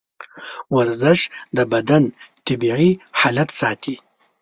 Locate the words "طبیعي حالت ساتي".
2.45-3.95